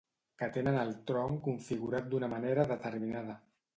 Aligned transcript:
Que 0.43 0.47
tenen 0.55 0.77
el 0.83 0.93
tronc 1.11 1.37
configurat 1.49 2.07
d'una 2.15 2.31
manera 2.35 2.67
determinada. 2.73 3.37